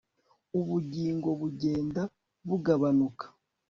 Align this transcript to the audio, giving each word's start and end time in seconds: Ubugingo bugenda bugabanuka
Ubugingo 0.59 1.29
bugenda 1.39 2.01
bugabanuka 2.47 3.25